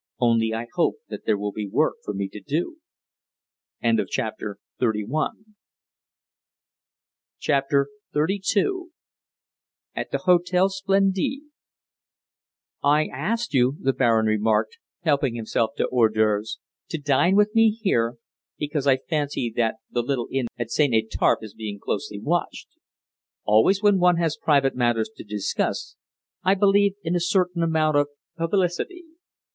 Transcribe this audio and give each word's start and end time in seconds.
Only 0.19 0.51
I 0.51 0.65
hope 0.73 0.95
that 1.09 1.25
there 1.27 1.37
will 1.37 1.51
be 1.51 1.69
work 1.69 1.97
for 2.03 2.11
me 2.11 2.27
to 2.29 2.39
do!" 2.41 2.79
CHAPTER 3.83 4.57
XXXII 7.47 8.63
AT 9.93 10.09
THE 10.11 10.17
HÔTEL 10.25 10.69
SPLENDIDE 10.71 11.41
"I 12.81 13.05
asked 13.05 13.53
you," 13.53 13.77
the 13.79 13.93
Baron 13.93 14.25
remarked, 14.25 14.79
helping 15.01 15.35
himself 15.35 15.75
to 15.77 15.87
hors 15.89 16.09
d'oeuvres, 16.09 16.57
"to 16.87 16.97
dine 16.97 17.35
with 17.35 17.53
me 17.53 17.69
here, 17.69 18.15
because 18.57 18.87
I 18.87 18.97
fancy 19.07 19.53
that 19.55 19.75
the 19.91 20.01
little 20.01 20.27
inn 20.31 20.47
at 20.57 20.71
St. 20.71 20.95
Étarpe 20.95 21.43
is 21.43 21.53
being 21.53 21.77
closely 21.77 22.19
watched. 22.19 22.69
Always 23.43 23.83
when 23.83 23.99
one 23.99 24.17
has 24.17 24.35
private 24.35 24.75
matters 24.75 25.11
to 25.17 25.23
discuss, 25.23 25.95
I 26.41 26.55
believe 26.55 26.95
in 27.03 27.15
a 27.15 27.19
certain 27.19 27.61
amount 27.61 27.97
of 27.97 28.07
publicity. 28.35 29.03